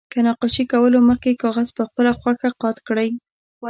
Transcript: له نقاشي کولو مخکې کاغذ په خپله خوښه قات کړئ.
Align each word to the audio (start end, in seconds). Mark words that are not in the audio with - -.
له 0.13 0.21
نقاشي 0.27 0.63
کولو 0.73 0.97
مخکې 1.09 1.39
کاغذ 1.43 1.67
په 1.77 1.83
خپله 1.89 2.11
خوښه 2.19 2.49
قات 2.61 2.77
کړئ. 2.87 3.09